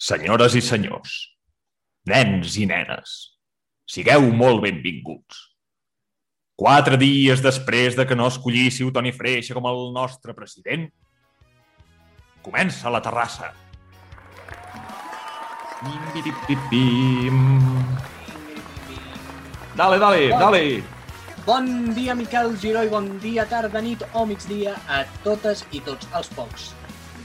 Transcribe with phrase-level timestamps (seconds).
[0.00, 1.12] Senyores i senyors,
[2.08, 3.10] nens i nenes,
[3.84, 5.42] sigueu molt benvinguts.
[6.56, 10.86] Quatre dies després de que no escollíssiu Toni Freixa com el nostre president,
[12.40, 13.52] comença la terrassa.
[19.76, 20.64] Dale, dale, dale.
[21.44, 26.08] Bon dia, Miquel Giró, i bon dia, tarda, nit o migdia a totes i tots
[26.16, 26.70] els pocs.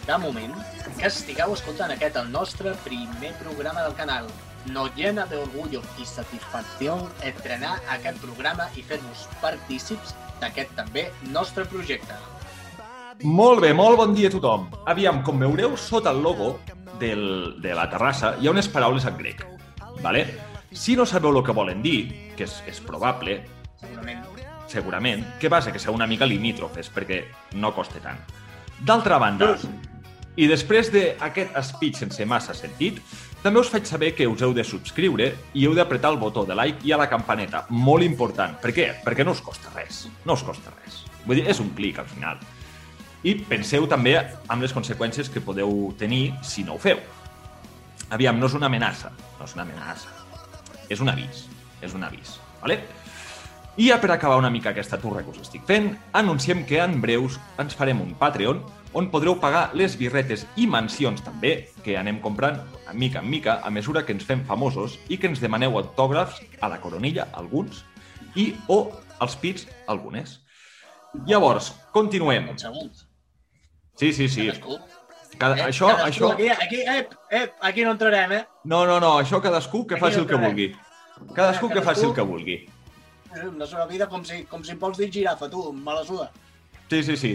[0.05, 0.51] De moment,
[0.99, 4.27] que estigueu escoltant aquest el nostre primer programa del canal.
[4.71, 11.65] Nos llena de orgullo i satisfacció estrenar aquest programa i fer-vos partícips d'aquest també nostre
[11.69, 12.17] projecte.
[13.23, 14.67] Molt bé, molt bon dia a tothom.
[14.91, 16.55] Aviam, com veureu, sota el logo
[16.99, 19.45] del, de la terrassa hi ha unes paraules en grec.
[20.01, 20.25] Vale?
[20.75, 23.41] Si no sabeu el que volen dir, que és, és probable,
[23.79, 24.25] Segurament.
[24.67, 27.21] segurament, que passa que ser una mica limítrofes, perquè
[27.55, 28.19] no costa tant.
[28.83, 29.53] D'altra banda,
[30.35, 32.99] i després d'aquest speech sense massa sentit,
[33.45, 36.55] també us faig saber que us heu de subscriure i heu d'apretar el botó de
[36.57, 37.65] like i a la campaneta.
[37.69, 38.57] Molt important.
[38.59, 38.87] Per què?
[39.05, 40.07] Perquè no us costa res.
[40.25, 41.03] No us costa res.
[41.25, 42.41] Vull dir, és un clic al final.
[43.25, 46.99] I penseu també amb les conseqüències que podeu tenir si no ho feu.
[48.09, 49.13] Aviam, no és una amenaça.
[49.39, 50.11] No és una amenaça.
[50.89, 51.45] És un avís.
[51.81, 52.35] És un avís.
[52.61, 52.81] Vale?
[53.77, 56.99] I ja per acabar una mica aquesta turra que us estic fent, anunciem que en
[57.03, 58.61] breus ens farem un Patreon
[58.95, 63.57] on podreu pagar les birretes i mansions també que anem comprant a mica en mica
[63.61, 67.83] a mesura que ens fem famosos i que ens demaneu autògrafs a la coronilla, alguns,
[68.35, 68.85] i o
[69.19, 70.39] als pits, algunes.
[71.27, 72.53] Llavors, continuem.
[73.95, 74.47] Sí, sí, sí.
[74.47, 74.79] Cadascú.
[75.37, 76.31] Cada, Eh, això, cadascú, això...
[76.33, 78.45] Aquí, aquí, ep, ep, aquí no entrarem, eh?
[78.63, 80.67] No, no, no, això cadascú que Aquí faci no el que vulgui.
[81.35, 82.55] Cadascú que faci el que vulgui.
[83.35, 86.05] Eh, La seva vida com si, com si em vols dir girafa, tu, me la
[86.07, 86.31] suda.
[86.89, 87.33] Sí, sí, sí.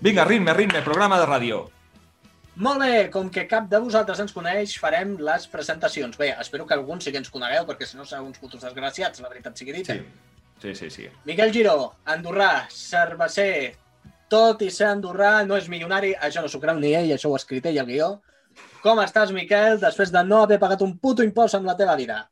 [0.00, 1.64] Vinga, ritme, ritme, programa de ràdio.
[2.62, 6.14] Molt bé, com que cap de vosaltres ens coneix, farem les presentacions.
[6.18, 9.22] Bé, espero que alguns sí que ens conegueu, perquè si no sou uns putos desgraciats,
[9.22, 9.96] la veritat sigui dita.
[9.98, 10.06] Sí,
[10.62, 10.90] sí, sí.
[10.94, 11.08] sí.
[11.26, 11.74] Miquel Giró,
[12.14, 13.74] andorrà, cerveser,
[14.30, 17.34] tot i ser andorrà, no és milionari, això no s'ho creu ni ell, això ho
[17.34, 18.14] ha escrit ell al guió.
[18.82, 22.24] Com estàs, Miquel, després de no haver pagat un puto impost en la teva vida?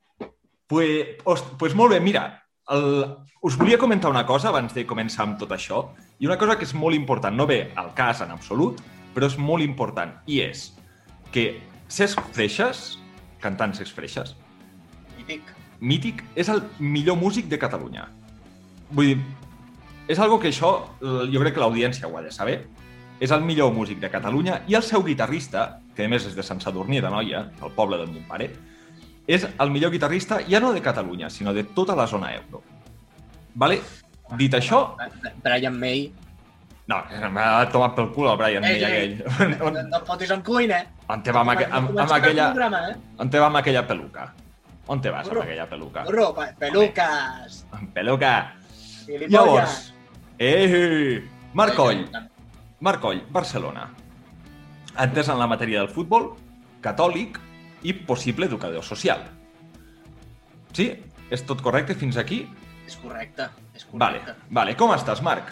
[0.70, 1.18] Pues,
[1.58, 2.28] pues molt bé, mira,
[2.70, 3.06] el,
[3.42, 5.88] us volia comentar una cosa abans de començar amb tot això,
[6.18, 8.80] i una cosa que és molt important, no ve al cas en absolut,
[9.14, 10.70] però és molt important, i és
[11.32, 11.60] que
[11.92, 12.96] Cesc Freixas,
[13.40, 14.34] cantant Cesc Freixas,
[15.16, 15.52] Mític.
[15.80, 18.08] mític, és el millor músic de Catalunya.
[18.90, 19.18] Vull dir,
[20.08, 22.60] és algo que això, jo crec que l'audiència ho ha de saber,
[23.20, 26.44] és el millor músic de Catalunya i el seu guitarrista, que a més és de
[26.44, 28.50] Sant Sadurní de Noia, el poble d'on mon pare,
[29.26, 32.62] és el millor guitarrista ja no de Catalunya, sinó de tota la zona euro.
[33.54, 33.80] Vale?
[34.34, 34.96] Dit això,
[35.44, 36.08] Brian May.
[36.90, 36.96] no,
[37.30, 39.58] m'ha tomat pel cul el Brian May Ei, ei, aquell.
[39.58, 40.86] No, no et fotis amb cuina, eh?
[41.08, 42.96] on te va amb, amb, amb, aquella, Programa, eh?
[43.22, 44.26] on te va amb aquella peluca?
[44.88, 46.04] On te vas amb aquella peluca?
[46.06, 47.60] Burro, pe- peluques.
[47.74, 48.32] Amb peluca.
[49.28, 49.92] Llavors,
[50.38, 51.22] eh,
[51.54, 52.26] Marc Coll, Ai,
[52.80, 53.88] Marc Coll, Barcelona.
[54.98, 56.32] Entès en la matèria del futbol,
[56.82, 57.38] catòlic
[57.82, 59.22] i possible educador social.
[60.72, 60.90] Sí?
[61.30, 62.44] És tot correcte fins aquí?
[62.86, 64.34] És correcte, és Vale, correcte.
[64.50, 64.74] vale.
[64.78, 65.50] Com estàs, Marc?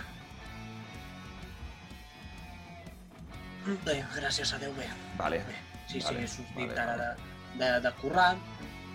[3.85, 4.87] Bé, gràcies a Déu, bé.
[5.19, 5.39] Vale.
[5.49, 5.57] Bé,
[5.89, 7.09] sí, sí, Vale, és un vale, dit ara vale.
[7.57, 8.31] de, de, de currar.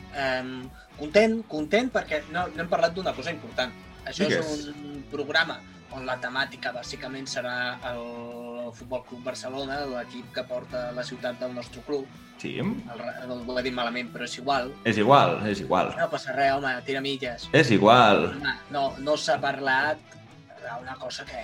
[0.10, 0.54] Um,
[0.98, 3.74] content, content perquè no, no hem parlat d'una cosa important.
[4.06, 4.46] Això Digues.
[4.46, 5.60] és un programa
[5.98, 7.56] on la temàtica bàsicament serà
[7.92, 8.04] el
[8.74, 12.06] Futbol Club Barcelona, l'equip que porta la ciutat del nostre club.
[12.40, 12.54] Sí?
[12.60, 14.72] El, re- ho he dit malament, però és igual.
[14.88, 15.94] És igual, és igual.
[16.00, 17.50] No passa res, home, tira milles.
[17.52, 18.30] És igual.
[18.38, 20.00] Home, no, no s'ha parlat
[20.64, 21.42] d'una cosa que,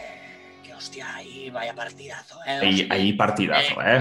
[0.64, 2.60] que hòstia, ahí vaya partidazo, eh?
[2.62, 4.00] Ahir, ahir partidazo, eh?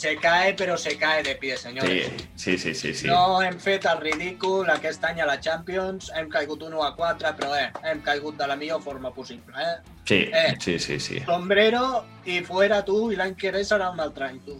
[0.00, 1.86] Se cae, però se cae de pie, senyors.
[2.34, 2.94] Sí, sí, sí, sí.
[2.94, 3.06] sí.
[3.10, 7.32] No hem fet el ridícul aquest any a la Champions, hem caigut 1 a 4,
[7.36, 9.74] però eh, hem caigut de la millor forma possible, eh?
[10.08, 10.54] Sí, Eh.
[10.58, 11.20] sí, sí, sí.
[11.26, 11.82] Sombrero
[12.24, 14.56] i fuera tu, i l'any que ve serà un altre any, tu.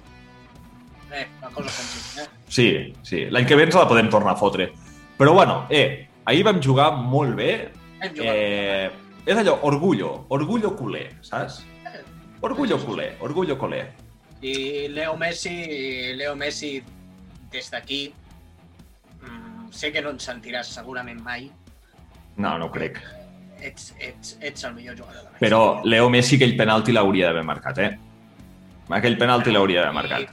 [1.10, 2.44] Eh, una cosa senzilla, eh?
[2.46, 2.68] Sí,
[3.02, 3.24] sí.
[3.32, 4.68] L'any que ve ens la podem tornar a fotre.
[5.16, 7.50] Però bueno, eh, ahir vam jugar molt bé.
[8.02, 8.36] Hem jugat.
[8.36, 8.90] Eh,
[9.24, 11.62] és allò, orgullo, orgullo culer, saps?
[12.44, 13.88] Orgullo culer, orgullo culer.
[14.42, 16.82] I Leo Messi, Leo Messi,
[17.52, 18.12] des d'aquí,
[19.22, 21.50] mm, sé que no ens sentiràs segurament mai,
[22.36, 22.98] No, no ho crec.
[23.60, 25.82] ets, ets, ets el millor jugador de la Però.
[25.84, 27.98] Leo Messi aquell penalti l'hauria d'haver marcat, eh?
[28.88, 30.30] Aquell penalti l'hauria d'haver marcat.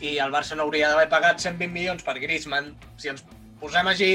[0.00, 2.74] I, I el Barça no hauria d'haver pagat 120 milions per Griezmann.
[3.00, 3.24] Si ens
[3.58, 4.10] posem així,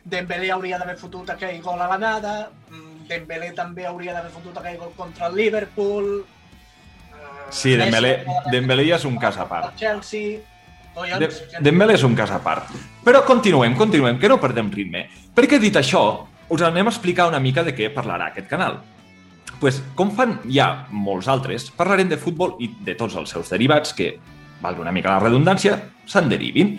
[0.08, 2.34] Dembélé hauria d'haver fotut aquell gol a la nada,
[2.70, 6.24] mm, Dembélé també hauria d'haver fotut aquell gol contra el Liverpool.
[6.24, 7.16] Eh,
[7.50, 9.76] Sí, Messi Dembélé, Dembélé ja és un cas a part.
[9.80, 10.40] Chelsea.
[11.20, 11.30] De
[11.62, 12.72] Dembélé és un cas a part.
[13.06, 15.08] Però continuem, continuem, que no perdem ritme.
[15.36, 18.80] Perquè dit això, us anem a explicar una mica de què parlarà aquest canal.
[19.60, 23.94] pues, com fan ja molts altres, parlarem de futbol i de tots els seus derivats
[23.94, 24.20] que,
[24.62, 26.76] valgui una mica la redundància, se'n derivin.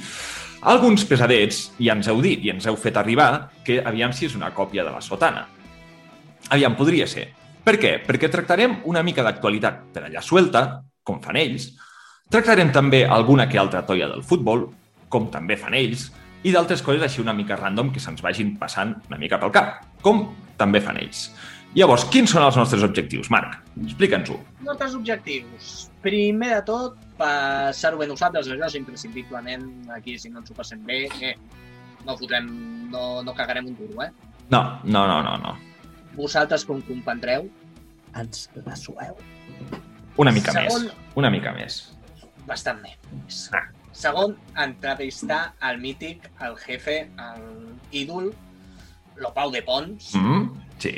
[0.61, 4.35] Alguns pesadets ja ens heu dit i ens heu fet arribar que aviam si és
[4.35, 5.45] una còpia de la sotana.
[6.51, 7.29] Aviam, podria ser.
[7.63, 7.99] Per què?
[8.03, 11.69] Perquè tractarem una mica d'actualitat per allà suelta, com fan ells,
[12.31, 14.67] tractarem també alguna que altra toia del futbol,
[15.09, 16.09] com també fan ells,
[16.43, 19.85] i d'altres coses així una mica random que se'ns vagin passant una mica pel cap,
[20.03, 20.25] com
[20.59, 21.29] també fan ells.
[21.77, 23.59] Llavors, quins són els nostres objectius, Marc?
[23.85, 24.39] Explica'ns-ho.
[24.65, 25.91] nostres objectius.
[26.03, 30.81] Primer de tot, passar-ho bé nosaltres, això és imprescindiblement aquí, si no ens ho passem
[30.85, 31.35] bé, eh,
[32.07, 32.49] no fotrem,
[32.91, 34.11] no, no cagarem un duro, eh?
[34.51, 35.57] No, no, no, no, no.
[36.17, 37.49] Vosaltres, com comprendreu,
[38.17, 39.17] ens la sueu
[40.19, 40.93] Una mica Segon- més.
[41.15, 41.95] Una mica més.
[42.47, 43.51] bastant més.
[43.53, 43.67] Ah.
[43.93, 48.33] Segon, entrevistar al mític, el jefe, el ídol,
[49.17, 50.95] Lopau de Pons, Mm, sí.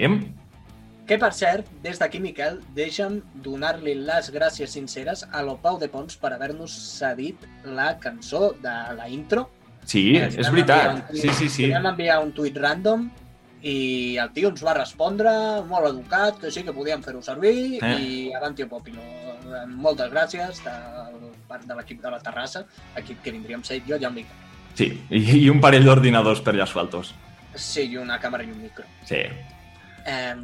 [1.11, 6.15] Que, per cert, des d'aquí, Miquel, deixa'm donar-li les gràcies sinceres a Lopau de Pons
[6.23, 9.49] per haver-nos cedit la cançó de la intro.
[9.85, 11.09] Sí, és veritat.
[11.09, 11.67] tuit- Sí, sí, sí.
[11.67, 13.09] Li vam enviar un tuit random
[13.63, 15.33] i el tio ens va respondre
[15.67, 17.97] molt educat, que sí que podíem fer-ho servir Eh.
[17.99, 19.03] i avanti popino.
[19.67, 20.77] Moltes gràcies de
[21.49, 22.65] part de l'equip de la Terrassa,
[22.95, 24.37] equip que vindríem ser jo i el Miquel.
[24.75, 27.15] Sí, i, i un parell d'ordinadors per allà sueltos.
[27.57, 28.85] Sí, i una càmera i un micro.
[29.05, 29.25] Sí.
[30.07, 30.35] Eh,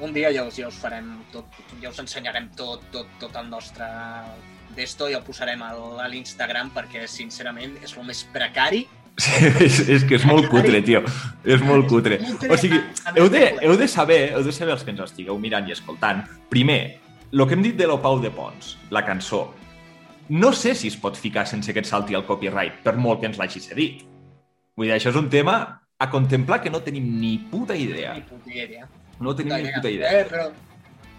[0.00, 1.44] un dia ja us, ja us farem tot,
[1.82, 3.86] ja us ensenyarem tot, tot, tot el nostre
[4.74, 8.86] d'esto i el posarem al- a l'Instagram perquè, sincerament, és el més precari.
[9.20, 11.02] sí és, és que és molt cutre, tio.
[11.44, 12.18] És molt cutre.
[12.48, 12.78] O sigui,
[13.16, 16.24] heu de, heu de saber, heu de saber els que ens estigueu mirant i escoltant,
[16.48, 16.98] primer,
[17.32, 19.50] el que hem dit de l'Opau de Pons, la cançó,
[20.32, 23.26] no sé si es pot ficar sense que et salti el copyright, per molt que
[23.28, 24.02] ens l'hagi cedit.
[24.76, 25.58] Vull dir, això és un tema
[25.98, 28.14] a contemplar que no tenim ni puta idea.
[28.14, 28.88] Ni puta idea.
[29.22, 30.10] No tenim ni puta idea.
[30.20, 30.48] Eh, però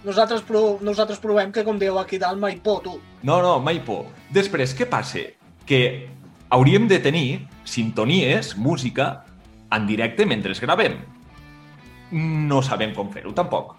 [0.03, 2.97] nosaltres, prov nosaltres provem que, com diu aquí dalt, mai por, tu.
[3.23, 4.09] No, no, mai por.
[4.35, 5.23] Després, què passa?
[5.65, 6.09] Que
[6.51, 7.27] hauríem de tenir
[7.63, 9.23] sintonies, música,
[9.71, 10.99] en directe mentre gravem.
[12.11, 13.77] No sabem com fer-ho, tampoc.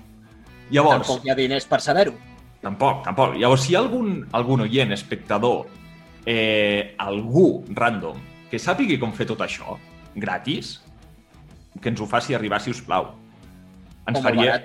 [0.72, 2.14] Llavors, Tampoc hi ha diners per saber-ho.
[2.64, 3.34] tampoc, tampoc.
[3.36, 5.66] Llavors, si hi ha algun, algun oient, espectador,
[6.24, 8.16] eh, algú random,
[8.50, 9.76] que sàpigui com fer tot això,
[10.16, 10.80] gratis,
[11.82, 13.12] que ens ho faci arribar, si us plau.
[14.06, 14.62] Ens faria...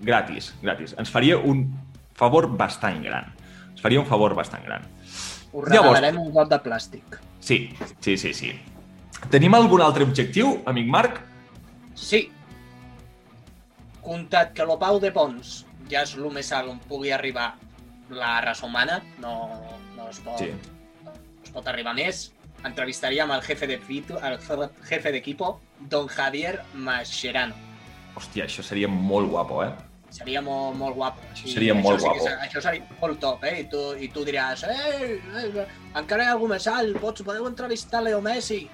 [0.00, 0.94] Gratis, gratis.
[1.00, 1.62] Ens faria un
[2.16, 3.30] favor bastant gran.
[3.72, 4.84] Ens faria un favor bastant gran.
[5.06, 7.16] Us Llavors- regalarem un got de plàstic.
[7.40, 7.70] Sí,
[8.00, 8.50] sí, sí, sí.
[9.32, 11.20] Tenim algun altre objectiu, amic Marc?
[11.96, 12.26] Sí.
[14.04, 17.54] Comptat que l'Opau de Pons ja és el més alt on pugui arribar
[18.10, 19.32] la raça humana, no,
[19.96, 20.50] no es pot, Sí.
[21.06, 22.32] no es pot arribar més.
[22.64, 23.80] Entrevistaríem al jefe de
[24.22, 24.38] al
[24.84, 27.54] jefe d'equipo, don Javier Mascherano.
[28.16, 29.70] Hòstia, això seria molt guapo, eh?
[30.16, 31.20] Seria molt, molt guapo.
[31.34, 32.28] Això seria molt sí que guapo.
[32.30, 33.60] és- això seria molt top, eh?
[33.60, 37.46] I tu, i tu diràs, eh, eh, encara hi ha algú més alt, pots, podeu
[37.46, 38.68] entrevistar Leo Messi.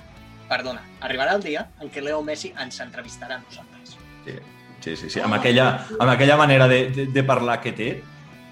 [0.48, 3.96] Perdona, arribarà el dia en què Leo Messi ens entrevistarà a nosaltres.
[4.24, 4.36] Sí,
[4.80, 5.10] sí, sí.
[5.10, 5.20] sí.
[5.20, 8.02] Amb, aquella, amb aquella manera de, de, de parlar que té,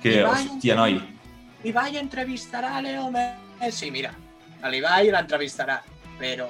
[0.02, 0.98] que, I vai, hòstia, noi,
[1.62, 3.90] Ibai entrevistarà a Leo Messi.
[3.90, 4.14] Mira,
[4.70, 5.82] l'Ibai l'entrevistarà,
[6.18, 6.48] però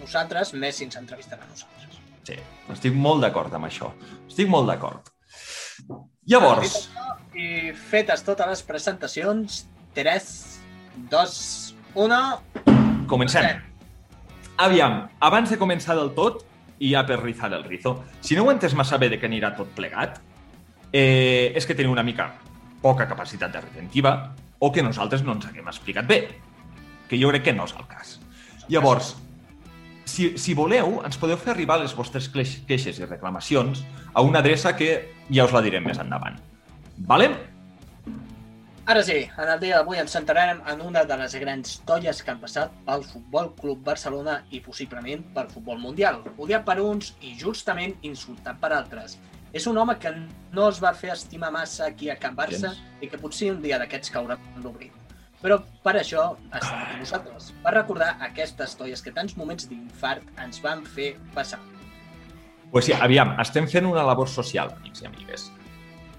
[0.00, 1.79] nosaltres, Messi ens entrevistarà a nosaltres.
[2.30, 2.38] Sí,
[2.72, 3.90] estic molt d'acord amb això.
[4.28, 5.10] Estic molt d'acord.
[6.30, 6.88] Llavors,
[7.34, 9.64] I fetes totes les presentacions,
[9.96, 10.30] 3,
[11.10, 11.40] 2,
[11.94, 12.20] 1...
[13.10, 13.62] comencem.
[14.60, 16.44] Aviam, abans de començar del tot,
[16.80, 19.28] i ja per rizar el rizo, si no ho he entès massa bé de què
[19.28, 20.20] anirà tot plegat,
[20.92, 22.30] eh, és que teniu una mica
[22.80, 24.14] poca capacitat de retentiva
[24.58, 26.20] o que nosaltres no ens haguem explicat bé,
[27.08, 28.18] que jo crec que no és el cas.
[28.68, 29.14] Llavors,
[30.10, 34.74] si, si voleu, ens podeu fer arribar les vostres queixes i reclamacions a una adreça
[34.76, 34.90] que
[35.30, 36.36] ja us la direm més endavant.
[37.06, 37.30] Vale?
[38.90, 42.32] Ara sí, en el dia d'avui ens centrarem en una de les grans tolles que
[42.32, 46.24] han passat pel Futbol Club Barcelona i possiblement pel futbol mundial.
[46.36, 49.18] Odiat per uns i justament insultat per altres.
[49.54, 50.10] És un home que
[50.56, 52.82] no es va fer estimar massa aquí a Can Barça Gens.
[53.00, 54.99] i que potser un dia d'aquests caurà en l'oblit.
[55.40, 60.60] Però per això estem aquí nosaltres, per recordar aquestes tolles que tants moments d'infart ens
[60.60, 61.60] van fer passar.
[62.70, 65.48] Pues sí, aviam, estem fent una labor social, amics i amigues.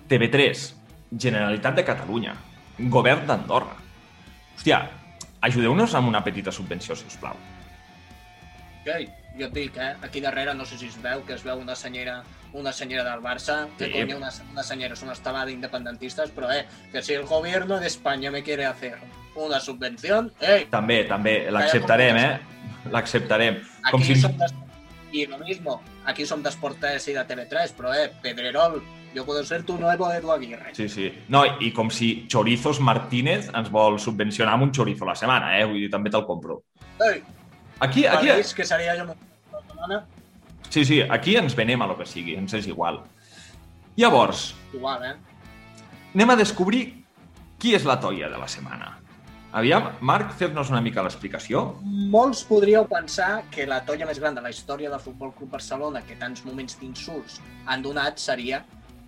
[0.09, 0.65] TV3,
[1.11, 2.33] Generalitat de Catalunya,
[2.91, 3.77] Govern d'Andorra.
[4.57, 4.81] Hòstia,
[5.47, 7.37] ajudeu-nos amb una petita subvenció, si us plau.
[8.85, 9.07] Ei,
[9.37, 9.95] jo et dic, eh?
[10.01, 12.23] Aquí darrere no sé si es veu, que es veu una senyera,
[12.53, 13.91] una senyera del Barça, que Sí.
[13.93, 17.79] coño, una, una senyera es una estamada de independentistas, però eh, que si el gobierno
[17.79, 18.97] de España me quiere hacer
[19.35, 22.39] una subvención, ei, També, també, l'acceptarem, eh?
[22.91, 23.61] L'acceptarem.
[23.83, 24.15] aquí Com si...
[24.15, 24.53] som des...
[25.13, 28.81] Y lo mismo, aquí som d'Esportes i de TV3, però eh, Pedrerol,
[29.13, 30.73] yo puedo ser tu nuevo Edu Aguirre.
[30.73, 31.11] Sí, sí.
[31.27, 35.57] No, i com si Chorizos Martínez ens vol subvencionar amb un chorizo a la setmana,
[35.59, 35.65] eh?
[35.65, 36.61] Vull dir, també te'l compro.
[37.03, 37.21] Ei,
[37.81, 39.09] Aquí, aquí, que seria jo
[40.69, 43.01] sí, sí, aquí ens venem a lo que sigui, ens és igual.
[43.97, 45.15] Llavors, igual, eh?
[46.15, 46.83] anem a descobrir
[47.59, 48.97] qui és la toia de la setmana.
[49.51, 51.63] Aviam, Marc, fes-nos una mica l'explicació.
[51.83, 56.05] Molts podríeu pensar que la tolla més gran de la història del Futbol Club Barcelona,
[56.07, 58.61] que tants moments d'insults han donat, seria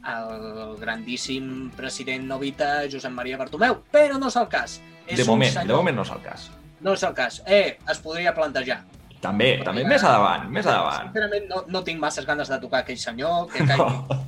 [0.03, 4.81] el grandíssim president novita Josep Maria Bartomeu, però no és el cas.
[5.07, 6.49] És De moment, senyor- de moment no és el cas.
[6.83, 7.41] No és el cas.
[7.47, 8.81] Eh, es podria plantejar.
[9.23, 11.07] També, també, més endavant, més endavant.
[11.07, 14.19] Sincerament, no, no tinc masses ganes de tocar aquell senyor, que caigui, No.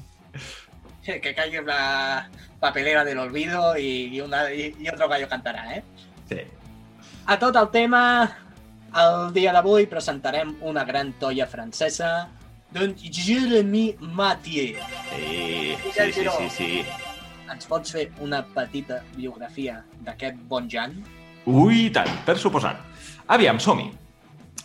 [1.25, 1.81] que caigui en la
[2.61, 5.83] papelera de l'olvido i, i, una, i, i otro gallo cantarà, eh?
[6.29, 6.39] Sí.
[7.27, 8.01] A tot el tema,
[8.95, 12.29] el dia d'avui presentarem una gran toia francesa
[12.71, 14.79] d'en Jérémy Mathieu.
[15.11, 16.71] Sí, sí, sí, sí, sí.
[17.51, 20.95] Ens pots fer una petita biografia d'aquest bon Jan?
[21.45, 22.79] Ui, tant, per suposat.
[23.29, 23.91] Aviam, som-hi.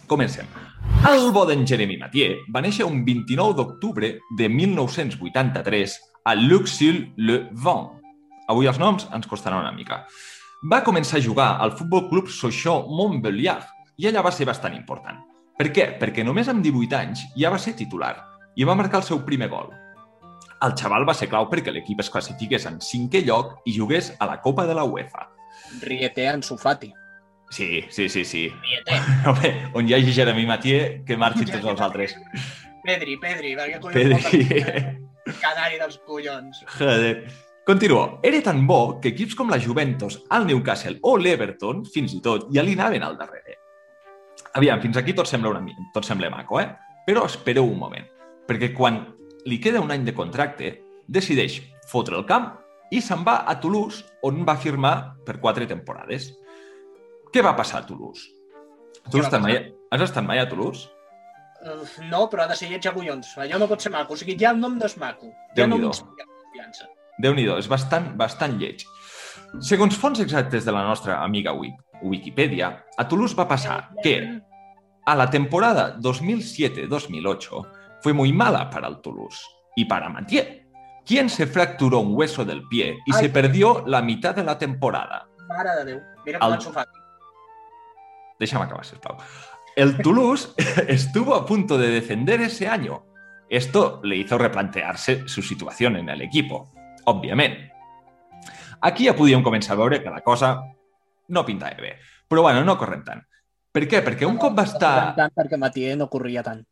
[0.09, 0.47] Comencem.
[1.05, 4.09] El bo d'en Jeremy Mathieu va néixer un 29 d'octubre
[4.39, 7.91] de 1983 a Luxeuil-le-Vent.
[8.49, 10.07] Avui els noms ens costaran una mica.
[10.73, 13.69] Va començar a jugar al Futbol Club Sochaux Montbéliard
[14.01, 15.21] i allà va ser bastant important.
[15.61, 15.87] Per què?
[16.01, 18.15] Perquè només amb 18 anys ja va ser titular
[18.57, 19.69] i va marcar el seu primer gol.
[20.65, 24.29] El xaval va ser clau perquè l'equip es classifiqués en cinquè lloc i jugués a
[24.29, 25.30] la Copa de la UEFA.
[25.83, 26.93] Riete Ansu Fati.
[27.51, 28.49] Sí, sí, sí, sí.
[28.49, 29.01] Riete.
[29.29, 32.17] Home, on hi hagi Jeremy Mathieu, que marxin tots els altres.
[32.87, 35.37] Pedri, Pedri, perquè collons Pedri.
[35.41, 36.63] Canari dels collons.
[36.79, 37.15] Joder.
[37.67, 38.21] Continuo.
[38.23, 42.49] Era tan bo que equips com la Juventus, el Newcastle o l'Everton, fins i tot,
[42.55, 43.59] ja li anaven al darrere.
[44.59, 46.67] Aviam, fins aquí tot sembla, una, tot sembla maco, eh?
[47.07, 48.07] Però espereu un moment,
[48.49, 49.03] perquè quan
[49.47, 50.73] li queda un any de contracte,
[51.07, 51.61] decideix
[51.91, 52.51] fotre el camp
[52.91, 54.95] i se'n va a Toulouse, on va firmar
[55.27, 56.33] per quatre temporades.
[57.33, 58.27] Què va passar a Toulouse?
[59.11, 59.77] Tu has estat, mai, passar?
[59.93, 60.89] has estat mai a Toulouse?
[61.61, 63.35] Uh, no, però ha de ser lleig a collons.
[63.39, 64.15] Allò no pot ser maco.
[64.15, 65.29] O sigui, ja el nom no és maco.
[65.57, 65.91] Ja no Déu-n'hi-do.
[65.91, 66.89] m'inspira confiança.
[67.21, 68.81] déu nhi és bastant, bastant lleig.
[69.61, 74.41] Segons fonts exactes de la nostra amiga Wik- Wikipedia, a Toulouse va pasar que
[75.05, 77.67] a la temporada 2007-2008
[78.03, 79.39] fue muy mala para el Toulouse
[79.77, 80.45] y para Mathieu,
[81.11, 83.23] quien se fracturó un hueso del pie y Ay.
[83.23, 85.27] se perdió la mitad de la temporada.
[85.49, 86.01] Mare de.
[86.25, 86.99] Mira Fati.
[88.39, 89.17] Déjame acabar, sisplau.
[89.75, 90.51] El Toulouse
[90.87, 93.07] estuvo a punto de descender ese año.
[93.49, 96.71] Esto le hizo replantearse su situación en el equipo,
[97.05, 97.59] òbviament.
[98.81, 100.61] Aquí ja podíem començar a veure que la cosa
[101.27, 101.97] no pintava bé.
[102.31, 103.27] Però bueno, no correm tant.
[103.75, 104.05] Per què?
[104.07, 104.95] Perquè un cop va estar...
[105.19, 106.63] Tant perquè Mathieu no corria tant.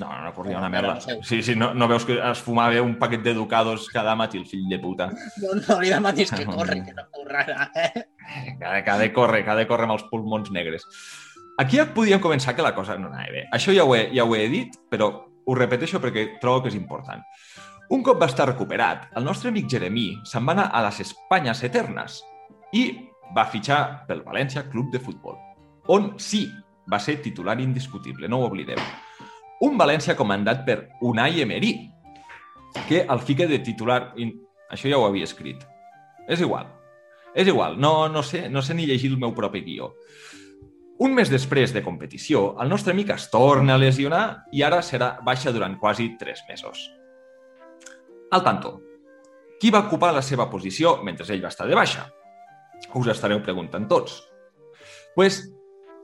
[0.00, 0.98] No, no, no corria una merda.
[1.22, 4.68] Sí, sí, no, no veus que es fumava un paquet d'educados cada matí, el fill
[4.70, 5.10] de puta.
[5.42, 8.06] No, no li demanis que corri, que no correrà, eh?
[8.58, 10.86] Que que ha de córrer, que ha de córrer amb els pulmons negres.
[11.60, 13.44] Aquí ja podíem començar que la cosa no anava bé.
[13.52, 15.10] Això ja ho, he, ja ho he dit, però
[15.44, 17.20] ho repeteixo perquè trobo que és important.
[17.90, 21.60] Un cop va estar recuperat, el nostre amic Jeremí se'n va anar a les Espanyes
[21.66, 22.20] Eternes
[22.72, 22.84] i
[23.36, 25.36] va fitxar pel València Club de Futbol,
[25.90, 26.46] on sí,
[26.90, 28.78] va ser titular indiscutible, no ho oblideu.
[29.60, 31.74] Un València comandat per Unai Emery,
[32.88, 34.02] que el fica de titular...
[34.70, 35.64] Això ja ho havia escrit.
[36.30, 36.68] És igual.
[37.34, 39.92] És igual, no, no, sé, no sé ni llegir el meu propi guió.
[41.00, 45.14] Un mes després de competició, el nostre amic es torna a lesionar i ara serà
[45.24, 46.82] baixa durant quasi tres mesos.
[48.30, 48.74] Al tanto,
[49.60, 52.04] qui va ocupar la seva posició mentre ell va estar de baixa?
[52.96, 54.22] Us estareu preguntant tots.
[55.14, 55.42] pues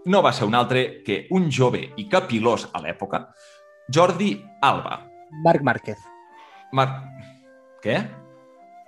[0.06, 3.26] no va ser un altre que un jove i capilós a l'època,
[3.92, 4.30] Jordi
[4.62, 5.00] Alba.
[5.44, 5.98] Marc Márquez.
[6.72, 7.02] Marc...
[7.82, 7.96] Què?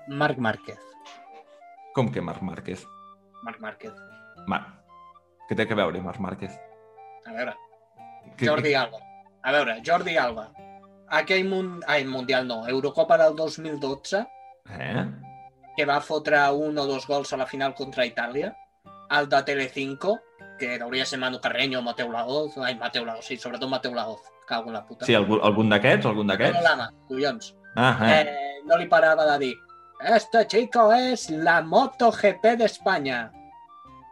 [0.09, 0.79] Marc Márquez.
[1.95, 2.85] Com que Marc Márquez?
[3.45, 3.93] Marc Márquez.
[4.47, 4.69] Marc.
[5.49, 6.55] Què té a veure Marc Márquez?
[7.27, 7.55] A veure,
[8.37, 8.99] Que, Jordi Alba.
[9.43, 10.49] A veure, Jordi Alba.
[11.19, 11.79] Aquell mun...
[11.87, 14.27] Ai, Mundial no, Eurocopa del 2012,
[14.69, 15.05] Eh?
[15.77, 18.51] que va fotre un o dos gols a la final contra Itàlia.
[19.17, 20.19] El de Telecinco,
[20.59, 24.69] que hauria ser Manu Carreño, Mateu Laoz, ai, Mateu Laoz, sí, sobretot Mateu Laoz, cago
[24.69, 25.07] en la puta.
[25.07, 26.07] Sí, algun, algun d'aquests?
[26.11, 26.59] Algun d'aquests?
[26.59, 27.55] no l'ama, collons.
[27.77, 28.21] Ah, eh.
[28.21, 29.55] Eh, no li parava de dir
[30.01, 33.33] Este chico es la MotoGP de España.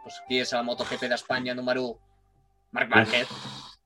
[0.03, 1.95] Pues qui és la MotoGP d'Espanya número 1?
[2.75, 3.31] Marc Márquez.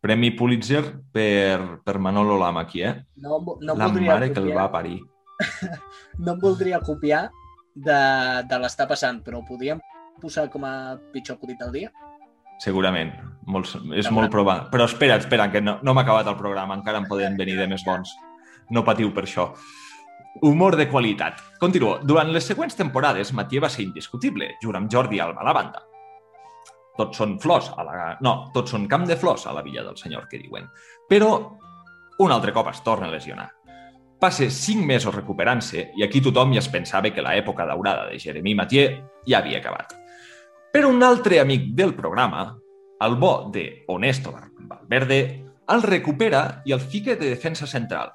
[0.02, 0.82] Premi Pulitzer
[1.14, 3.06] per, per Manolo Lama aquí, eh?
[3.16, 4.98] No, no la mare que el copiar, va parir.
[6.18, 7.28] no em voldria copiar
[7.76, 8.02] de,
[8.50, 9.82] de l'estar passant, però ho podríem
[10.22, 11.94] posar com a pitjor acudit del dia?
[12.62, 13.14] Segurament.
[13.50, 14.70] Molt, és molt probable.
[14.70, 16.78] Però espera, espera, que no, no m'ha acabat el programa.
[16.78, 18.12] Encara en poden venir de més bons.
[18.72, 19.50] No patiu per això.
[20.48, 21.42] Humor de qualitat.
[21.60, 21.98] Continuo.
[22.08, 25.82] Durant les següents temporades, Matié va ser indiscutible, junt amb Jordi Alba a la banda.
[26.98, 27.96] Tots són flors a la...
[28.22, 30.70] No, tots són camp de flors a la villa del senyor, que diuen.
[31.10, 31.32] Però
[32.22, 33.50] un altre cop es torna a lesionar.
[34.22, 38.54] Passa cinc mesos recuperant-se i aquí tothom ja es pensava que l'època daurada de Jeremy
[38.60, 39.98] Mathieu ja havia acabat.
[40.72, 42.58] Però un altre amic del programa,
[43.02, 44.32] el bo de Honesto
[44.70, 45.20] Valverde,
[45.72, 48.12] el recupera i el fica de defensa central,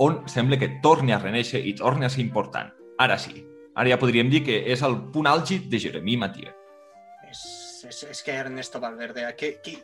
[0.00, 2.70] on sembla que torni a reneixer i torni a ser important.
[2.98, 3.44] Ara sí,
[3.76, 6.50] ara ja podríem dir que és el punt àlgid de Jeremy Mathieu.
[7.30, 7.42] És,
[7.88, 9.76] és, és que Ernesto Valverde, qui, qui,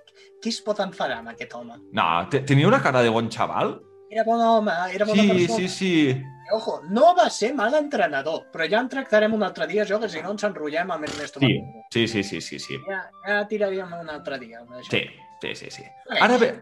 [0.42, 1.78] qui es pot enfadar amb aquest home?
[1.94, 3.76] No, te- tenia una cara de bon xaval?
[4.10, 5.56] Era bon home, era bona Sí, persona.
[5.56, 6.08] sí, sí.
[6.10, 9.98] I, Ojo, no va ser mal entrenador, però ja en tractarem un altre dia, jo,
[9.98, 11.82] que si no ens enrotllem amb Ernesto Sí, Valverde.
[11.90, 12.76] sí, sí, sí, sí, sí.
[12.86, 14.60] Ja, ja tiraríem un altre dia.
[14.88, 15.02] Sí,
[15.42, 15.82] sí, sí, sí.
[15.82, 16.52] Eh, Ara ve,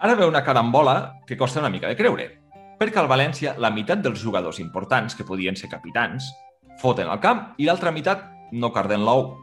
[0.00, 2.40] ara ve una carambola que costa una mica de creure,
[2.80, 6.32] perquè al València la meitat dels jugadors importants, que podien ser capitans,
[6.80, 9.36] foten al camp i l'altra meitat no carden l'ou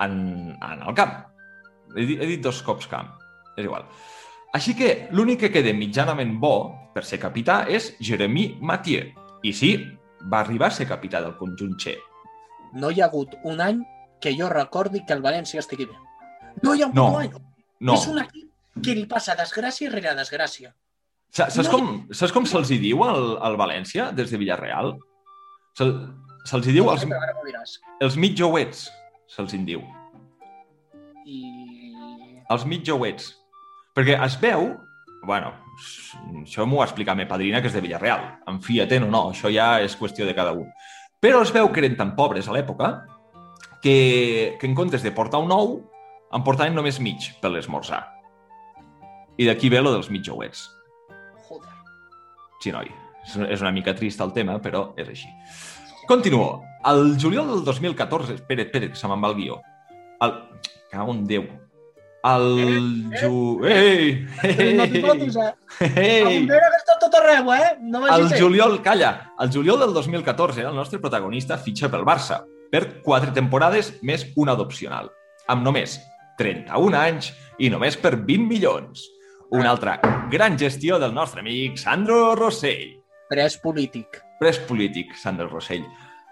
[0.00, 1.24] en, en el camp.
[1.96, 3.10] He dit, he dit dos cops camp,
[3.58, 3.82] és igual.
[4.56, 6.54] Així que l'únic que queda mitjanament bo
[6.94, 9.12] per ser capità és Jeremy Mathieu.
[9.46, 9.70] I sí,
[10.32, 11.96] va arribar a ser capità del conjunt Che.
[12.74, 13.80] No hi ha hagut un any
[14.20, 15.96] que jo recordi que el València estigui bé.
[16.62, 17.30] No hi ha hagut No, un any.
[17.80, 17.94] No.
[17.94, 18.50] És un equip
[18.84, 20.74] que li passa desgràcia rere desgràcia.
[21.30, 21.78] Sa- Saps No.
[21.78, 24.96] com, saps com se'ls hi diu al, al València, des de Villarreal?
[25.78, 25.86] Se,
[26.50, 27.78] se'ls hi diu els, m'ho diràs.
[28.02, 28.88] els mitjouets,
[29.30, 29.84] se'ls hi diu.
[31.24, 31.40] I...
[32.50, 33.36] Els mitjouets.
[34.00, 34.62] Perquè es veu...
[35.28, 35.50] Bueno,
[36.40, 38.22] això m'ho va explicar la meva padrina, que és de Villarreal.
[38.48, 40.70] En fiaten o no, això ja és qüestió de cada un.
[41.20, 42.88] Però es veu que eren tan pobres a l'època
[43.84, 45.76] que, que en comptes de portar un ou,
[46.32, 48.00] en portaven només mig per l'esmorzar.
[49.36, 50.64] I d'aquí ve lo dels mitjouets.
[51.50, 51.76] Joder.
[52.64, 52.88] Sí, noi.
[53.28, 55.28] És una mica trist el tema, però és així.
[56.08, 56.62] Continuo.
[56.88, 58.40] El juliol del 2014...
[58.40, 59.60] Espera, espera, que se me'n va el guió.
[60.24, 60.38] El...
[60.88, 61.44] Cago en Déu.
[62.22, 63.10] El...
[63.16, 63.64] Ju...
[63.64, 64.26] Ei!
[64.44, 65.52] Ei, no fotis, eh?
[65.88, 66.24] Ei!
[66.28, 66.40] Ei.
[66.46, 67.76] que està tot arreu, eh?
[67.80, 73.00] No El juliol, calla, el juliol del 2014 el nostre protagonista fitxa pel Barça per
[73.06, 75.08] quatre temporades més una d'opcional,
[75.48, 75.96] amb només
[76.40, 79.06] 31 anys i només per 20 milions.
[79.56, 79.96] Una altra
[80.30, 83.00] gran gestió del nostre amic Sandro Rossell.
[83.30, 84.20] Pres polític.
[84.38, 85.86] Pres polític, Sandro Rossell.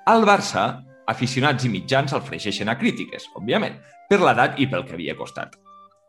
[0.09, 0.69] Al Barça,
[1.09, 5.57] aficionats i mitjans el fregeixen a crítiques, òbviament, per l'edat i pel que havia costat.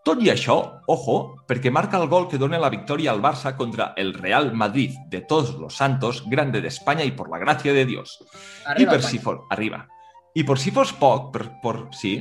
[0.10, 0.56] Tot i això,
[0.90, 4.96] ojo, perquè marca el gol que dona la victòria al Barça contra el Real Madrid
[5.06, 8.18] de Todos los Santos, grande de España y por la gracia de Dios.
[8.20, 9.12] I Arriba, per Espanya.
[9.12, 9.38] si fos...
[9.52, 9.88] Arriba.
[10.34, 12.16] I per si fos poc, per, per, sí,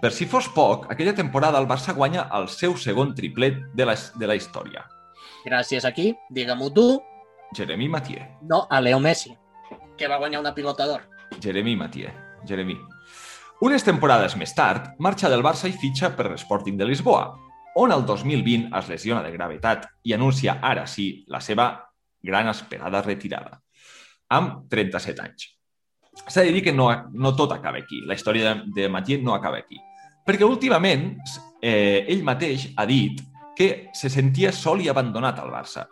[0.00, 3.98] per si fos poc, aquella temporada el Barça guanya el seu segon triplet de la,
[3.98, 4.86] de la història.
[5.42, 7.02] Gràcies aquí, digue-m'ho tu,
[7.50, 8.22] Jeremy Mathieu.
[8.42, 9.34] no a Leo Messi,
[9.98, 11.02] que va guanyar una pilota d'or.
[11.42, 12.14] Jeremy Mathieu.
[12.46, 12.78] Jeremy.
[13.64, 17.30] Unes temporades més tard, marxa del Barça i fitxa per l'Sporting de Lisboa,
[17.80, 21.70] on el 2020 es lesiona de gravetat i anuncia ara sí la seva
[22.20, 23.56] gran esperada retirada,
[24.36, 25.48] amb 37 anys.
[26.26, 28.02] S'ha de dir que no, no tot acaba aquí.
[28.04, 29.80] La història de, de no acaba aquí.
[30.26, 31.14] Perquè últimament
[31.62, 33.24] eh, ell mateix ha dit
[33.56, 35.88] que se sentia sol i abandonat al Barça.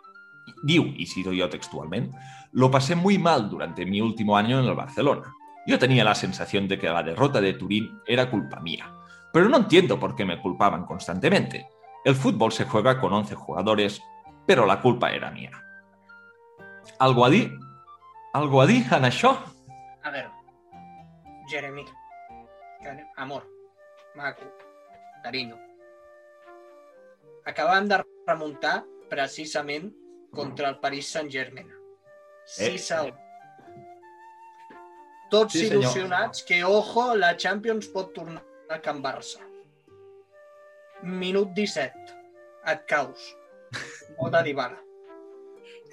[0.61, 2.11] Diu, y cito yo textualment,
[2.51, 5.33] lo pasé muy mal durante mi último año en el Barcelona.
[5.65, 8.93] Yo tenía la sensación de que la derrota de Turín era culpa mía,
[9.31, 11.67] pero no entiendo por qué me culpaban constantemente.
[12.03, 14.01] El fútbol se juega con 11 jugadores,
[14.45, 15.51] pero la culpa era mía.
[16.99, 17.51] Algo a dir?
[18.33, 19.37] Algo a dir en això?
[20.03, 20.29] A veure,
[21.47, 21.85] Jeremy,
[23.15, 23.47] amor,
[24.15, 24.43] maco,
[25.23, 25.57] carinyo.
[27.45, 29.93] Acabem de remuntar precisament
[30.31, 31.71] contra el Paris Saint-Germain.
[32.45, 33.22] 6 a 1.
[35.33, 39.41] Tots Sí, il·lusionats que, ojo, la Champions pot tornar a Can Barça.
[41.03, 42.13] Minut 17.
[42.71, 43.23] Et caus.
[44.19, 44.77] Gol de Dybala.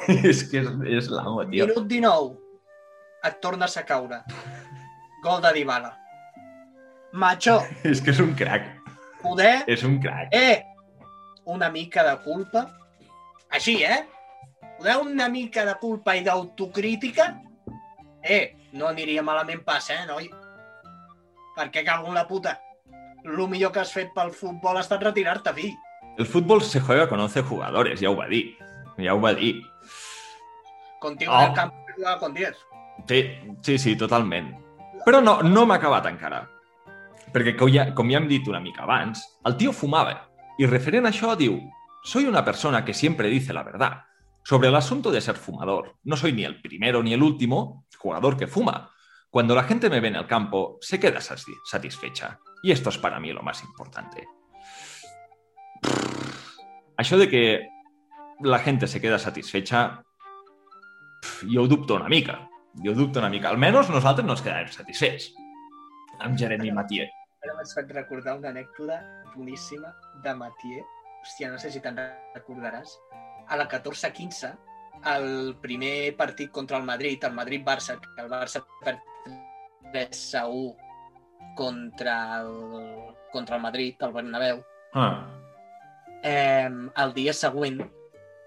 [0.09, 1.66] és que és, és l'amo, tio.
[1.66, 2.37] Minut 19.
[3.29, 4.20] Et tornes a caure.
[5.24, 5.94] Gol de Dybala.
[7.12, 7.57] Macho,
[7.90, 8.68] És que és un crac.
[9.22, 9.64] poder...
[9.66, 10.31] És un crac.
[10.37, 10.62] Eh,
[11.50, 12.66] una mica de culpa.
[13.50, 14.05] Així, eh?
[14.79, 17.26] Poder una mica de culpa i d'autocrítica.
[18.22, 20.31] Eh, no aniria malament pas, eh, noi?
[21.57, 22.59] Perquè cago en la puta.
[23.25, 25.75] El millor que has fet pel futbol ha estat retirar-te, fill.
[26.19, 28.57] el fútbol se juega con 11 jugadores, ja ho va dir.
[28.99, 29.63] Ja ho va dir.
[31.01, 31.41] Contigo Oh.
[31.43, 32.57] en el campo jugaba con 10.
[33.09, 33.25] Sí,
[33.63, 34.55] sí, sí, totalment.
[35.07, 36.43] Però no, no m'ha acabat encara.
[37.33, 40.29] Perquè, com ja, com ja hem dit una mica abans, el tio fumava.
[40.59, 41.59] I referent a això diu,
[42.05, 44.03] soy una persona que siempre dice la verdad.
[44.45, 48.37] Sobre el asunto de ser fumador, no soy ni el primero ni el último jugador
[48.37, 48.91] que fuma.
[49.31, 52.41] Cuando la gente me ve en el campo, se queda sati- satisfecha.
[52.63, 54.27] Y esto es para mí lo más importante.
[56.97, 57.69] Això de que
[58.41, 60.03] la gente se queda satisfecha,
[61.43, 62.49] jo ho dubto una mica.
[62.85, 63.49] Jo ho dubto una mica.
[63.49, 65.31] Almenys nosaltres no ens quedarem satisfets
[66.21, 67.07] amb Jeremy Mathieu.
[67.41, 68.99] Ara m'has fet recordar una anècdota
[69.35, 70.85] boníssima de Mathieu.
[71.23, 71.97] Hòstia, no sé si te'n
[72.35, 72.93] recordaràs.
[73.49, 74.53] A la 14-15,
[75.07, 78.99] el primer partit contra el Madrid, el Madrid-Barça, que el Barça perd
[79.93, 80.77] 3 a 1
[81.57, 85.27] contra el, contra el Madrid, el Bernabéu, Ah.
[86.23, 87.81] eh, el dia següent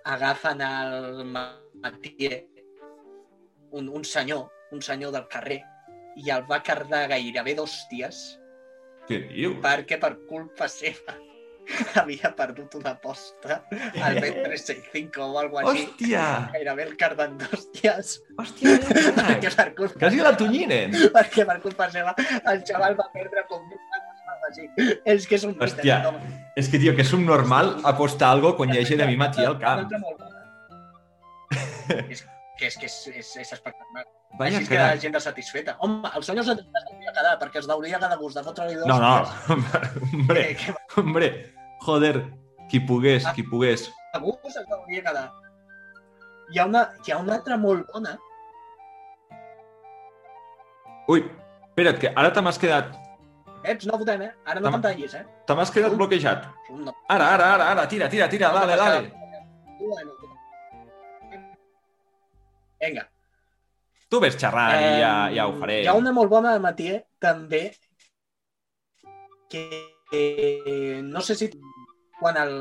[0.06, 2.48] agafen el Mathieu,
[3.72, 5.64] un, un senyor, un senyor del carrer,
[6.16, 8.40] i el va cardar gairebé d'hòsties
[9.08, 9.56] Què dius?
[9.64, 11.16] perquè per culpa seva
[12.02, 13.62] havia perdut una aposta
[14.02, 15.90] al Bet365 o alguna cosa així.
[15.90, 16.26] Hòstia!
[16.54, 18.78] Gairebé el carden d'hòsties Hòstia,
[19.20, 20.98] perquè per culpa, Quasi la tonyinen!
[21.16, 23.64] perquè per culpa seva el xaval va perdre com
[24.50, 24.68] així.
[25.08, 26.00] És que és un Hòstia.
[26.60, 29.60] És que, tio, que és un normal apostar algo quan hi ha Jeremy Mathieu al
[29.62, 29.86] camp.
[29.86, 30.34] Una altra molt bona.
[32.14, 32.26] és,
[32.60, 34.06] que és, que és, és, és espectacular.
[34.40, 35.76] Vaya Així queda la gent satisfeta.
[35.86, 38.88] Home, el senyor satisfet es devia quedar, perquè es deuria quedar gust de fotre-li dos.
[38.90, 39.12] No, no,
[40.18, 41.30] hombre, Que, que hombre,
[41.86, 42.16] joder,
[42.72, 43.92] qui pogués, qui pogués.
[44.14, 45.28] a gust es deuria quedar.
[46.50, 48.18] Hi ha, una, hi ha una altra molt bona.
[51.14, 51.22] Ui,
[51.70, 52.94] espera't, que ara te m'has quedat,
[53.64, 54.32] Ets, no votem, eh?
[54.44, 54.76] Ara no Home.
[54.82, 55.24] pantallis, eh?
[55.48, 56.50] te m'has quedat bloquejat.
[57.08, 59.12] Ara, ara, ara, ara, tira, tira, tira, dale, dale.
[62.82, 63.08] Vinga.
[64.14, 65.80] Tu ves xerrant i ja, ja ho faré.
[65.82, 67.64] Hi ha una molt bona de Mathieu, també,
[69.50, 69.64] que
[70.14, 71.48] eh, no sé si
[72.20, 72.54] quan el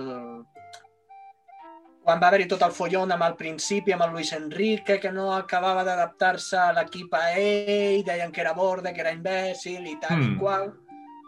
[2.02, 5.26] quan va haver-hi tot el follon amb el principi, amb el Luis Enrique, que no
[5.36, 10.16] acabava d'adaptar-se a l'equip a ell, deien que era borde, que era imbècil i tal
[10.18, 10.32] Mm.
[10.32, 10.72] i qual.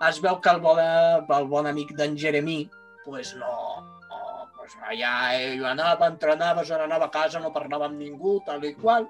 [0.09, 2.65] Es veu que el bon, el bon amic d'en Jeremí,
[3.05, 3.53] pues no,
[4.09, 8.65] no pues allà ell anava, entrenava, se n'anava a casa, no parlava amb ningú, tal
[8.65, 9.07] i qual.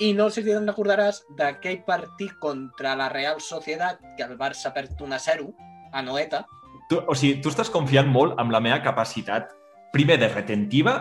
[0.00, 4.70] I no sé si te'n recordaràs d'aquell partit contra la Real Societat, que el Barça
[4.74, 5.48] perd 1 a 0,
[5.92, 6.44] a Noeta.
[6.88, 9.50] Tu, o sigui, tu estàs confiant molt amb la meva capacitat,
[9.92, 10.94] primer de retentiva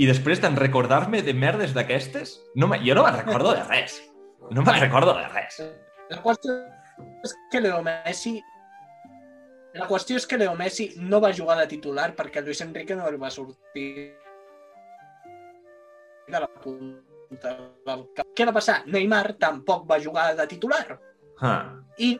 [0.00, 2.40] i després d'en recordar-me de merdes d'aquestes.
[2.56, 4.00] No, me- jo no me'n recordo de res.
[4.50, 5.60] No me'n recordo de res.
[6.10, 6.56] La qüestió
[7.24, 8.40] és que Leo Messi
[9.72, 13.06] la qüestió és que Leo Messi no va jugar de titular perquè Luis Enrique no
[13.08, 14.12] el va sortir
[16.28, 17.54] de la punta
[17.86, 18.21] del camp.
[18.36, 18.82] Què va passar?
[18.86, 20.86] Neymar tampoc va jugar de titular.
[21.42, 21.74] Ah.
[21.98, 22.12] i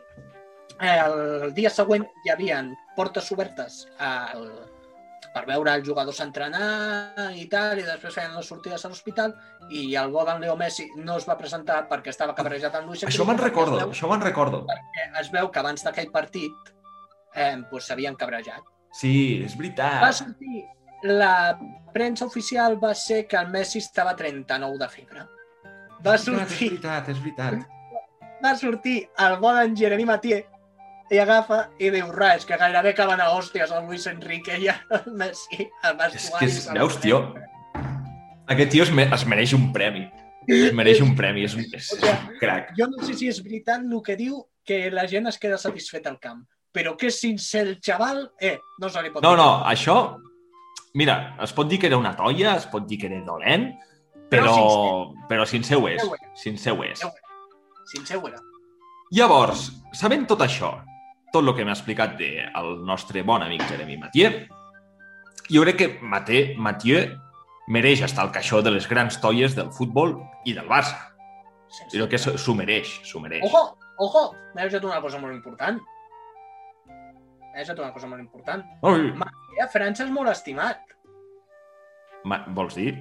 [0.81, 2.57] eh, el dia següent hi havia
[2.97, 4.41] portes obertes al,
[5.33, 9.33] per veure els jugadors entrenar i tal, i després feien les sortides a l'hospital,
[9.71, 13.05] i el bo d'en Leo Messi no es va presentar perquè estava cabrejat amb Luis
[13.07, 14.65] Això me'n perquè recordo, veu, això me'n recordo.
[15.21, 16.73] es veu que abans d'aquell partit
[17.33, 18.61] eh, doncs s'havien cabrejat.
[18.93, 20.13] Sí, és Va veritat.
[20.19, 20.65] sortir,
[21.03, 21.57] la
[21.93, 25.25] premsa oficial va ser que el Messi estava a 39 de febre.
[26.05, 27.61] Va És sortir veritat, és veritat.
[28.43, 30.41] va sortir el bon en Jeremy Mathieu
[31.13, 35.05] i agafa i diu res, que gairebé acaben a hòsties el Luis Enrique i el
[35.19, 36.45] Messi al És vestuari.
[36.45, 37.19] que, és, veus, tio,
[38.51, 40.09] aquest tio es, me, es mereix un premi.
[40.47, 42.73] Es mereix un premi, és un, és, és un crac.
[42.75, 46.09] Jo no sé si és veritat el que diu que la gent es queda satisfeta
[46.11, 46.41] al camp,
[46.75, 49.37] però que és sincer el xaval, eh, no se li pot No, dir.
[49.39, 50.17] no, això...
[50.95, 53.71] Mira, es pot dir que era una toia, es pot dir que era dolent,
[54.37, 54.55] però,
[55.29, 56.01] Però sincer ho és.
[56.35, 56.99] Sincer ho és.
[56.99, 57.21] Sincer ho és.
[57.93, 58.39] Sincer ho era.
[59.13, 60.71] Llavors, sabent tot això,
[61.33, 64.31] tot el que m'ha explicat de el nostre bon amic Jeremy Mathieu,
[65.51, 67.11] jo crec que Mate, Mathieu
[67.67, 70.15] mereix estar al caixó de les grans toies del futbol
[70.45, 70.97] i del Barça.
[71.93, 73.43] Jo crec que s'ho mereix, s'ho mereix.
[73.45, 74.23] Ojo, ojo,
[74.55, 75.79] m'he deixat una cosa molt important.
[76.87, 78.63] M'he deixat una cosa molt important.
[78.81, 79.13] Ui,
[79.53, 80.79] Eh, a França és molt estimat.
[82.25, 82.95] ma, vols dir?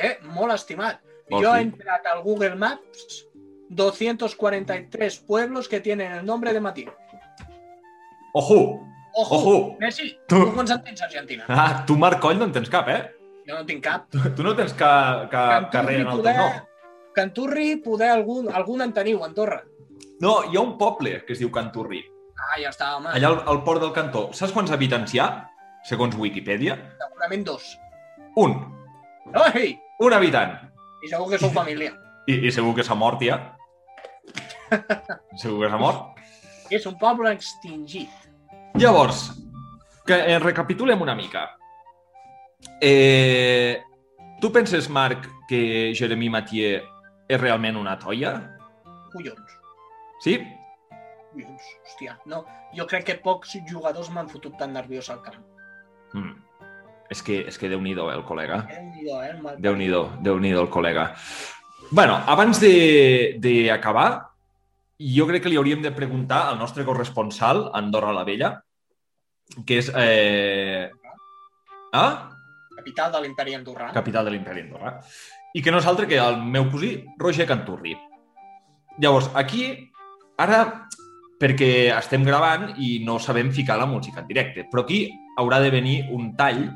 [0.00, 1.00] Eh, molt estimat.
[1.30, 1.66] Vols Yo he dir?
[1.72, 3.26] entrat al Google Maps
[3.68, 6.94] 243 pueblos que tienen el nombre de Matías.
[8.34, 8.86] Ojo!
[9.14, 9.76] Ojo, Ojo!
[9.78, 11.44] Messi, Tu- tu quants en tens Argentina?
[11.48, 13.10] Ah, tu, Marc Coll, no en tens cap, eh?
[13.46, 14.06] Jo no tinc cap.
[14.10, 16.52] Tu, tu no tens ca, ca, carrer en el teu nom.
[17.12, 19.60] Canturri, poder algun, algun en teniu, Andorra.
[20.20, 22.00] No, hi ha un poble que es diu Canturri.
[22.38, 23.10] Ah, ja està, home.
[23.12, 24.30] Allà al, al port del cantó.
[24.32, 25.28] Saps quants habitants hi ha?
[25.84, 26.76] segons Wikipedia.
[27.00, 27.72] Segurament dos.
[28.38, 28.54] Un.
[29.30, 29.78] Ai!
[30.02, 30.56] Un habitant.
[31.02, 31.92] I segur que sou família.
[32.30, 33.38] I, i segur que s'ha mort ja.
[35.38, 36.20] segur que s'ha mort.
[36.72, 38.10] És un poble extingit.
[38.80, 39.26] Llavors,
[40.06, 41.44] que eh, recapitulem una mica.
[42.80, 43.82] Eh,
[44.40, 46.80] tu penses, Marc, que Jeremy Mathieu
[47.28, 48.32] és realment una toia?
[49.12, 49.58] Collons.
[50.24, 50.38] Sí?
[51.32, 51.68] Collons.
[51.84, 52.44] Hòstia, no.
[52.76, 55.42] Jo crec que pocs jugadors m'han fotut tan nerviós al camp.
[56.14, 56.34] Mm.
[57.12, 58.62] És que, és que Déu-n'hi-do, eh, el col·lega.
[58.70, 59.32] Déu-n'hi-do, eh?
[59.42, 61.10] mal- Déu-n'hi-do, déu nhi el col·lega.
[61.90, 64.30] bueno, abans de- d'acabar,
[64.98, 68.52] jo crec que li hauríem de preguntar al nostre corresponsal, Andorra la Vella,
[69.66, 70.90] que és eh...
[71.92, 72.30] ah?
[72.76, 73.92] Capital de l'imperi andorrà.
[73.92, 74.94] capital de l'imperi Andorra,
[75.54, 77.92] i que no és altre que el meu cosí, Roger Canturri.
[78.98, 79.90] Llavors, aquí,
[80.38, 80.88] ara,
[81.38, 85.70] perquè estem gravant i no sabem ficar la música en directe, però aquí haurà de
[85.70, 86.70] venir un tall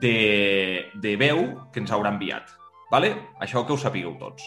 [0.00, 2.50] de, de veu que ens haurà enviat.
[2.92, 3.12] Vale?
[3.44, 4.44] Això que ho sapigueu tots.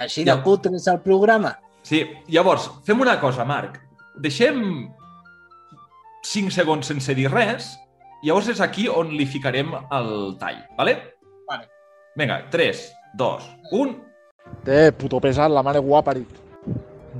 [0.00, 0.36] Així Ja.
[0.36, 1.56] de putre és el programa.
[1.82, 3.78] Sí, llavors, fem una cosa, Marc.
[4.20, 4.90] Deixem
[6.22, 7.70] 5 segons sense dir res,
[8.22, 10.96] llavors és aquí on li ficarem el tall, vale?
[11.48, 11.68] Vale.
[12.16, 12.84] Vinga, 3,
[13.16, 13.96] 2, 1...
[14.66, 16.28] Té, puto pesat, la mare ho ha parit.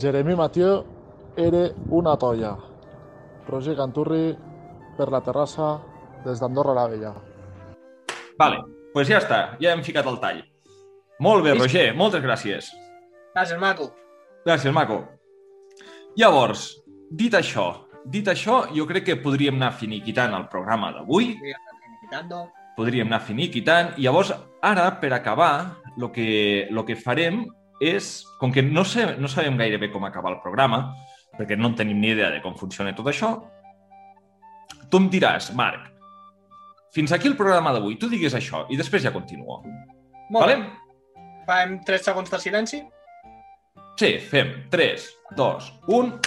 [0.01, 0.83] Jeremy Mathieu
[1.37, 2.53] era una toia.
[3.49, 4.37] Roger Canturri
[4.97, 5.79] per la terrassa
[6.25, 7.13] des d'Andorra la Vella.
[8.41, 10.41] Vale, doncs pues ja està, ja hem ficat el tall.
[11.21, 11.53] Molt bé.
[11.59, 12.71] Roger, moltes gràcies.
[13.35, 13.91] Gràcies, maco.
[14.47, 15.03] Gràcies, maco.
[16.19, 16.65] Llavors,
[17.13, 17.67] dit això,
[18.09, 21.35] dit això, jo crec que podríem anar finiquitant el programa d'avui,
[22.79, 24.33] podríem anar finiquitant, i llavors,
[24.65, 25.53] ara, per acabar,
[25.99, 26.31] el que,
[26.73, 27.45] lo que farem
[27.85, 30.87] és, com que no, sé, no sabem gaire bé com acabar el programa,
[31.37, 33.35] perquè no en tenim ni idea de com funciona tot això,
[34.89, 35.90] tu em diràs, Marc,
[36.95, 39.61] fins aquí el programa d'avui, tu digues això, i després ja continuo.
[40.31, 40.57] Molt Vale?
[40.57, 40.91] bé.
[41.47, 42.81] Fem 3 segons de silenci.
[43.99, 46.21] Sí, fem 3, 2, 1...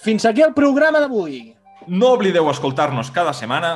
[0.00, 1.42] Fins aquí el programa d'avui.
[1.92, 3.74] No oblideu escoltar-nos cada setmana,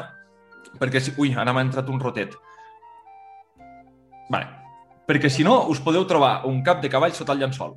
[0.81, 1.12] perquè si...
[1.20, 2.33] Ui, ara m'ha entrat un rotet.
[4.31, 4.47] Vale.
[5.05, 7.75] Perquè si no, us podeu trobar un cap de cavall sota el llençol.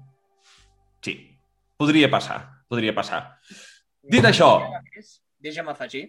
[1.03, 1.17] Sí,
[1.75, 2.39] podria passar,
[2.71, 3.19] podria passar.
[4.07, 4.53] Dit això,
[5.43, 6.07] Deixa'm afegir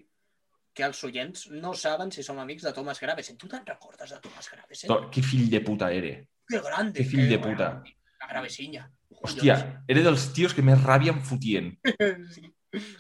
[0.79, 3.37] que els oients no saben si som amics de Thomas Gravesen.
[3.37, 4.89] Tu te'n recordes de Thomas Gravesen?
[4.93, 6.13] to- que fill de puta era.
[6.49, 7.01] Que grande.
[7.01, 7.71] Que fill de que puta.
[7.73, 7.97] grande.
[8.21, 8.85] La Gravesinya.
[9.19, 9.57] Hòstia,
[9.89, 11.75] era dels tios que més ràbia em fotien.
[12.35, 12.47] Sí.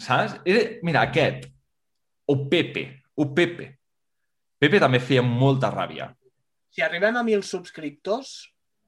[0.01, 0.39] Saps?
[0.49, 1.43] Era, mira, aquest.
[2.27, 3.03] O Pepe.
[3.21, 3.67] O Pepe.
[4.59, 6.07] Pepe també feia molta ràbia.
[6.73, 8.31] Si arribem a 1.000 subscriptors,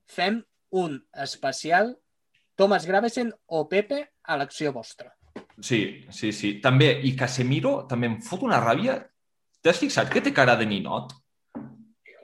[0.08, 0.38] fem
[0.80, 1.92] un especial
[2.56, 5.12] Thomas Gravesen o Pepe a l'acció vostra.
[5.60, 6.54] Sí, sí, sí.
[6.64, 8.96] També, i Casemiro també em fot una ràbia.
[9.60, 11.12] T'has fixat que té cara de ninot?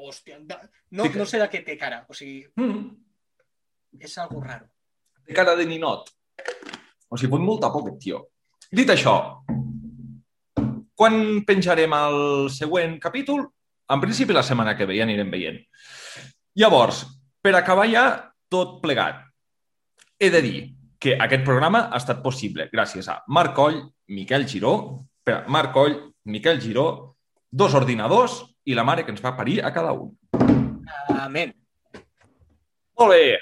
[0.01, 2.05] Hòstia, no, no sé de què té cara.
[2.09, 2.87] O sigui, Mm,
[4.01, 4.67] és algo raro.
[5.27, 6.09] té cara de ninot.
[7.11, 8.29] O sigui, fot molta aquest tio.
[8.73, 9.43] Dit això,
[10.97, 13.45] quan penjarem el següent capítol?
[13.91, 15.61] En principi la setmana que ve, ja anirem veient.
[16.59, 17.05] Llavors,
[17.43, 19.21] per acabar ja tot plegat,
[20.19, 20.61] he de dir
[20.99, 25.97] que aquest programa ha estat possible gràcies a Marc Coll, Miquel Giró, espera, Marc Coll,
[26.25, 27.17] Miquel Giró,
[27.51, 30.17] dos ordinadors i la mare que ens va parir a cada un.
[31.13, 31.55] Amén.
[32.97, 33.37] Molt bé,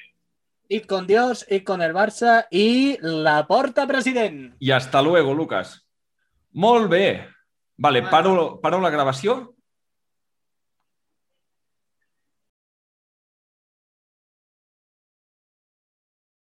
[0.68, 4.54] Id con Dios, id con el Barça i la porta president.
[4.58, 5.86] I hasta luego, Lucas.
[6.52, 7.28] Molt bé.
[7.76, 9.53] Vale, paro, paro la gravació